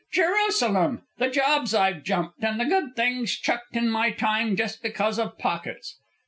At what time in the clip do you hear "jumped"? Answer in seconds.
2.03-2.43